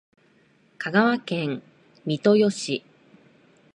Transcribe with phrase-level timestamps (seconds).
[0.79, 1.61] 香川県
[2.07, 2.83] 三豊市